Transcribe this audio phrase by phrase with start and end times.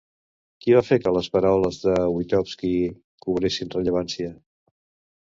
[0.63, 2.75] Qui va fer que les paraules de Witowski
[3.27, 4.37] cobressin rellevància?